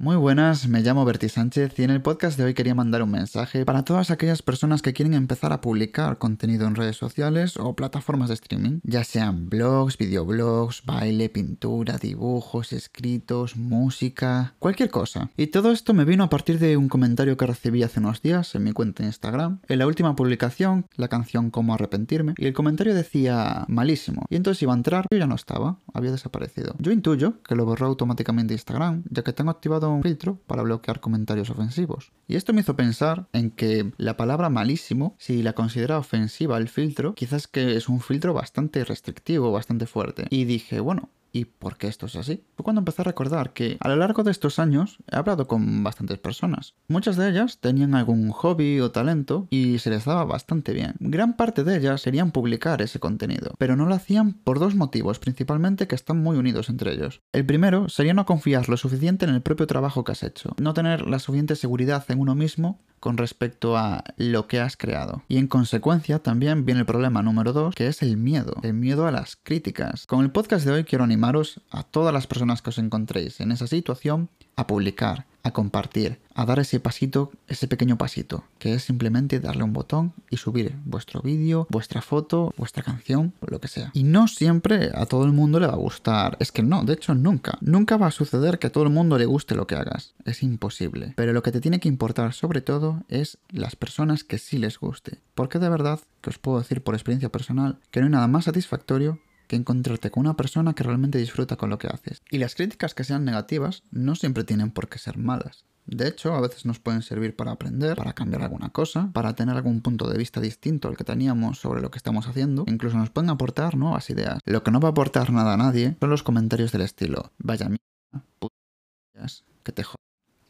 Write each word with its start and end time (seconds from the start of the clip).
Muy 0.00 0.16
buenas, 0.16 0.66
me 0.66 0.80
llamo 0.80 1.04
Berti 1.04 1.28
Sánchez 1.28 1.78
y 1.78 1.82
en 1.82 1.90
el 1.90 2.00
podcast 2.00 2.38
de 2.38 2.44
hoy 2.44 2.54
quería 2.54 2.74
mandar 2.74 3.02
un 3.02 3.10
mensaje 3.10 3.66
para 3.66 3.84
todas 3.84 4.10
aquellas 4.10 4.40
personas 4.40 4.80
que 4.80 4.94
quieren 4.94 5.12
empezar 5.12 5.52
a 5.52 5.60
publicar 5.60 6.16
contenido 6.16 6.66
en 6.66 6.74
redes 6.74 6.96
sociales 6.96 7.58
o 7.58 7.76
plataformas 7.76 8.28
de 8.28 8.36
streaming, 8.36 8.80
ya 8.82 9.04
sean 9.04 9.50
blogs, 9.50 9.98
videoblogs, 9.98 10.86
baile, 10.86 11.28
pintura, 11.28 11.98
dibujos, 11.98 12.72
escritos, 12.72 13.56
música, 13.56 14.54
cualquier 14.58 14.88
cosa. 14.88 15.28
Y 15.36 15.48
todo 15.48 15.70
esto 15.70 15.92
me 15.92 16.06
vino 16.06 16.24
a 16.24 16.30
partir 16.30 16.58
de 16.58 16.78
un 16.78 16.88
comentario 16.88 17.36
que 17.36 17.46
recibí 17.46 17.82
hace 17.82 18.00
unos 18.00 18.22
días 18.22 18.54
en 18.54 18.64
mi 18.64 18.72
cuenta 18.72 19.02
de 19.02 19.08
Instagram, 19.10 19.60
en 19.68 19.78
la 19.78 19.86
última 19.86 20.16
publicación, 20.16 20.86
la 20.96 21.08
canción 21.08 21.50
Cómo 21.50 21.74
arrepentirme, 21.74 22.32
y 22.38 22.46
el 22.46 22.54
comentario 22.54 22.94
decía 22.94 23.66
malísimo. 23.68 24.24
Y 24.30 24.36
entonces 24.36 24.62
iba 24.62 24.72
a 24.72 24.76
entrar, 24.76 25.08
yo 25.10 25.18
ya 25.18 25.26
no 25.26 25.34
estaba, 25.34 25.76
había 25.92 26.10
desaparecido. 26.10 26.74
Yo 26.78 26.90
intuyo 26.90 27.42
que 27.42 27.54
lo 27.54 27.66
borró 27.66 27.88
automáticamente 27.88 28.54
Instagram, 28.54 29.02
ya 29.10 29.22
que 29.22 29.34
tengo 29.34 29.50
activado 29.50 29.89
un 29.92 30.02
filtro 30.02 30.36
para 30.46 30.62
bloquear 30.62 31.00
comentarios 31.00 31.50
ofensivos. 31.50 32.12
Y 32.26 32.36
esto 32.36 32.52
me 32.52 32.60
hizo 32.60 32.76
pensar 32.76 33.28
en 33.32 33.50
que 33.50 33.92
la 33.96 34.16
palabra 34.16 34.48
malísimo, 34.50 35.16
si 35.18 35.42
la 35.42 35.52
considera 35.52 35.98
ofensiva 35.98 36.58
el 36.58 36.68
filtro, 36.68 37.14
quizás 37.14 37.46
que 37.46 37.76
es 37.76 37.88
un 37.88 38.00
filtro 38.00 38.34
bastante 38.34 38.84
restrictivo, 38.84 39.52
bastante 39.52 39.86
fuerte. 39.86 40.26
Y 40.30 40.44
dije, 40.44 40.80
bueno, 40.80 41.10
¿Y 41.32 41.44
por 41.44 41.76
qué 41.76 41.86
esto 41.86 42.06
es 42.06 42.16
así? 42.16 42.44
Fue 42.56 42.64
cuando 42.64 42.80
empecé 42.80 43.02
a 43.02 43.04
recordar 43.04 43.52
que 43.52 43.76
a 43.80 43.88
lo 43.88 43.96
largo 43.96 44.22
de 44.22 44.30
estos 44.30 44.58
años 44.58 44.98
he 45.10 45.16
hablado 45.16 45.46
con 45.46 45.82
bastantes 45.84 46.18
personas. 46.18 46.74
Muchas 46.88 47.16
de 47.16 47.28
ellas 47.28 47.58
tenían 47.60 47.94
algún 47.94 48.30
hobby 48.30 48.80
o 48.80 48.90
talento 48.90 49.46
y 49.50 49.78
se 49.78 49.90
les 49.90 50.04
daba 50.04 50.24
bastante 50.24 50.72
bien. 50.72 50.94
Gran 50.98 51.36
parte 51.36 51.64
de 51.64 51.76
ellas 51.76 52.02
querían 52.02 52.32
publicar 52.32 52.82
ese 52.82 52.98
contenido, 52.98 53.54
pero 53.58 53.76
no 53.76 53.86
lo 53.86 53.94
hacían 53.94 54.34
por 54.34 54.58
dos 54.58 54.74
motivos, 54.74 55.18
principalmente 55.18 55.86
que 55.86 55.94
están 55.94 56.22
muy 56.22 56.36
unidos 56.36 56.68
entre 56.68 56.92
ellos. 56.92 57.20
El 57.32 57.46
primero 57.46 57.88
sería 57.88 58.14
no 58.14 58.26
confiar 58.26 58.68
lo 58.68 58.76
suficiente 58.76 59.24
en 59.24 59.34
el 59.34 59.42
propio 59.42 59.66
trabajo 59.66 60.04
que 60.04 60.12
has 60.12 60.22
hecho, 60.22 60.54
no 60.60 60.74
tener 60.74 61.06
la 61.06 61.18
suficiente 61.18 61.56
seguridad 61.56 62.04
en 62.08 62.20
uno 62.20 62.34
mismo 62.34 62.80
con 63.00 63.16
respecto 63.16 63.76
a 63.76 64.04
lo 64.16 64.46
que 64.46 64.60
has 64.60 64.76
creado. 64.76 65.22
Y 65.26 65.38
en 65.38 65.48
consecuencia 65.48 66.20
también 66.20 66.64
viene 66.64 66.80
el 66.80 66.86
problema 66.86 67.22
número 67.22 67.52
dos, 67.52 67.74
que 67.74 67.88
es 67.88 68.02
el 68.02 68.16
miedo, 68.16 68.54
el 68.62 68.74
miedo 68.74 69.06
a 69.06 69.10
las 69.10 69.36
críticas. 69.36 70.06
Con 70.06 70.22
el 70.22 70.30
podcast 70.30 70.64
de 70.66 70.72
hoy 70.72 70.84
quiero 70.84 71.04
animaros 71.04 71.60
a 71.70 71.82
todas 71.82 72.12
las 72.12 72.26
personas 72.26 72.62
que 72.62 72.70
os 72.70 72.78
encontréis 72.78 73.40
en 73.40 73.52
esa 73.52 73.66
situación 73.66 74.28
a 74.60 74.66
publicar, 74.66 75.26
a 75.42 75.52
compartir, 75.52 76.18
a 76.34 76.44
dar 76.44 76.58
ese 76.58 76.80
pasito, 76.80 77.32
ese 77.48 77.66
pequeño 77.66 77.96
pasito, 77.96 78.44
que 78.58 78.74
es 78.74 78.84
simplemente 78.84 79.40
darle 79.40 79.64
un 79.64 79.72
botón 79.72 80.12
y 80.30 80.36
subir 80.36 80.76
vuestro 80.84 81.22
vídeo, 81.22 81.66
vuestra 81.70 82.02
foto, 82.02 82.52
vuestra 82.56 82.82
canción, 82.82 83.32
lo 83.40 83.58
que 83.58 83.68
sea. 83.68 83.90
Y 83.94 84.02
no 84.02 84.28
siempre 84.28 84.90
a 84.94 85.06
todo 85.06 85.24
el 85.24 85.32
mundo 85.32 85.58
le 85.60 85.66
va 85.66 85.72
a 85.72 85.76
gustar. 85.76 86.36
Es 86.40 86.52
que 86.52 86.62
no, 86.62 86.84
de 86.84 86.92
hecho 86.92 87.14
nunca. 87.14 87.58
Nunca 87.60 87.96
va 87.96 88.08
a 88.08 88.10
suceder 88.10 88.58
que 88.58 88.66
a 88.66 88.72
todo 88.72 88.84
el 88.84 88.90
mundo 88.90 89.18
le 89.18 89.26
guste 89.26 89.54
lo 89.54 89.66
que 89.66 89.76
hagas. 89.76 90.14
Es 90.24 90.42
imposible. 90.42 91.14
Pero 91.16 91.32
lo 91.32 91.42
que 91.42 91.52
te 91.52 91.60
tiene 91.60 91.80
que 91.80 91.88
importar 91.88 92.32
sobre 92.34 92.60
todo 92.60 93.02
es 93.08 93.38
las 93.48 93.76
personas 93.76 94.24
que 94.24 94.38
sí 94.38 94.58
les 94.58 94.78
guste. 94.78 95.20
Porque 95.34 95.58
de 95.58 95.70
verdad, 95.70 96.00
que 96.20 96.30
os 96.30 96.38
puedo 96.38 96.58
decir 96.58 96.82
por 96.82 96.94
experiencia 96.94 97.32
personal, 97.32 97.78
que 97.90 98.00
no 98.00 98.06
hay 98.06 98.12
nada 98.12 98.28
más 98.28 98.44
satisfactorio 98.44 99.18
que 99.50 99.56
encontrarte 99.56 100.12
con 100.12 100.20
una 100.20 100.36
persona 100.36 100.74
que 100.74 100.84
realmente 100.84 101.18
disfruta 101.18 101.56
con 101.56 101.70
lo 101.70 101.78
que 101.78 101.88
haces. 101.88 102.22
Y 102.30 102.38
las 102.38 102.54
críticas 102.54 102.94
que 102.94 103.02
sean 103.02 103.24
negativas 103.24 103.82
no 103.90 104.14
siempre 104.14 104.44
tienen 104.44 104.70
por 104.70 104.88
qué 104.88 104.98
ser 104.98 105.18
malas. 105.18 105.64
De 105.86 106.06
hecho, 106.06 106.34
a 106.34 106.40
veces 106.40 106.66
nos 106.66 106.78
pueden 106.78 107.02
servir 107.02 107.34
para 107.34 107.50
aprender, 107.50 107.96
para 107.96 108.12
cambiar 108.12 108.42
alguna 108.42 108.70
cosa, 108.70 109.10
para 109.12 109.34
tener 109.34 109.56
algún 109.56 109.80
punto 109.80 110.08
de 110.08 110.16
vista 110.16 110.40
distinto 110.40 110.86
al 110.86 110.96
que 110.96 111.02
teníamos 111.02 111.58
sobre 111.58 111.80
lo 111.80 111.90
que 111.90 111.98
estamos 111.98 112.28
haciendo. 112.28 112.64
Incluso 112.68 112.96
nos 112.96 113.10
pueden 113.10 113.28
aportar 113.28 113.76
nuevas 113.76 114.08
ideas. 114.08 114.38
Lo 114.44 114.62
que 114.62 114.70
no 114.70 114.78
va 114.78 114.90
a 114.90 114.92
aportar 114.92 115.32
nada 115.32 115.54
a 115.54 115.56
nadie 115.56 115.96
son 115.98 116.10
los 116.10 116.22
comentarios 116.22 116.70
del 116.70 116.82
estilo, 116.82 117.32
vaya 117.38 117.66
mierda, 117.66 118.24
putas, 118.38 119.44
que 119.64 119.72
te 119.72 119.82
jodas. 119.82 119.99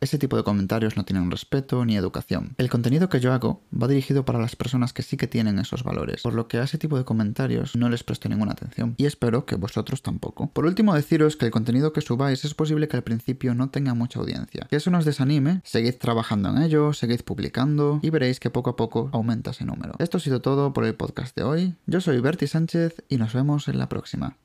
Ese 0.03 0.17
tipo 0.17 0.39
de 0.39 0.45
comentarios 0.45 0.97
no 0.97 1.05
tienen 1.05 1.31
respeto 1.31 1.85
ni 1.85 1.95
educación. 1.95 2.55
El 2.57 2.71
contenido 2.71 3.11
que 3.11 3.21
yo 3.21 3.35
hago 3.35 3.61
va 3.71 3.87
dirigido 3.87 4.25
para 4.25 4.39
las 4.39 4.57
personas 4.57 4.95
que 4.95 5.03
sí 5.03 5.19
que 5.19 5.27
tienen 5.27 5.59
esos 5.59 5.85
valores, 5.85 6.23
por 6.23 6.33
lo 6.33 6.49
que 6.49 6.57
a 6.57 6.63
ese 6.63 6.79
tipo 6.79 6.97
de 6.97 7.05
comentarios 7.05 7.77
no 7.77 7.91
les 7.91 8.03
presto 8.03 8.31
ninguna 8.31 8.53
atención 8.53 8.95
y 8.97 9.05
espero 9.05 9.45
que 9.45 9.57
vosotros 9.57 10.01
tampoco. 10.01 10.49
Por 10.55 10.65
último, 10.65 10.95
deciros 10.95 11.37
que 11.37 11.45
el 11.45 11.51
contenido 11.51 11.93
que 11.93 12.01
subáis 12.01 12.47
es 12.47 12.55
posible 12.55 12.89
que 12.89 12.97
al 12.97 13.03
principio 13.03 13.55
no 13.55 13.69
tenga 13.69 13.93
mucha 13.93 14.21
audiencia. 14.21 14.67
Que 14.71 14.77
eso 14.77 14.91
no 14.91 14.97
os 14.97 15.05
desanime, 15.05 15.61
seguid 15.65 15.97
trabajando 15.97 16.49
en 16.49 16.63
ello, 16.63 16.95
seguid 16.95 17.21
publicando 17.21 18.01
y 18.01 18.09
veréis 18.09 18.41
que 18.41 18.49
poco 18.49 18.71
a 18.71 18.77
poco 18.77 19.11
aumenta 19.13 19.51
ese 19.51 19.67
número. 19.67 19.97
Esto 19.99 20.17
ha 20.17 20.21
sido 20.21 20.41
todo 20.41 20.73
por 20.73 20.87
el 20.87 20.95
podcast 20.95 21.37
de 21.37 21.43
hoy. 21.43 21.75
Yo 21.85 22.01
soy 22.01 22.21
Berti 22.21 22.47
Sánchez 22.47 23.05
y 23.11 23.19
nos 23.19 23.35
vemos 23.35 23.69
en 23.69 23.77
la 23.77 23.91
próxima. 23.91 24.39